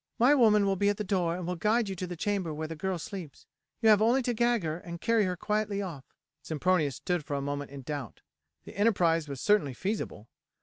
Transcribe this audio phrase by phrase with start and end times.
[0.17, 2.67] My woman will be at the door and will guide you to the chamber where
[2.67, 3.45] the girl sleeps;
[3.83, 6.05] you have only to gag her and carry her quietly off."
[6.41, 8.21] Sempronius stood for a moment in doubt.
[8.63, 10.27] The enterprise was certainly feasible.